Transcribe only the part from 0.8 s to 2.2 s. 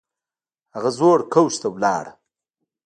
زوړ کوچ ته لاړه